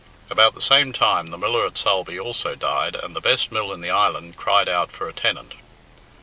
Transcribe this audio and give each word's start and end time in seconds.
About 0.31 0.55
the 0.55 0.63
same 0.63 0.93
time 0.93 1.27
the 1.27 1.37
miller 1.37 1.63
at 1.63 1.75
Sulby 1.77 2.19
also 2.19 2.55
died, 2.55 2.95
and 2.95 3.15
the 3.15 3.21
best 3.21 3.51
mill 3.51 3.71
in 3.71 3.81
the 3.81 3.91
island 3.91 4.35
cried 4.35 4.67
out 4.67 4.91
for 4.91 5.07
a 5.07 5.13
tenant. 5.13 5.53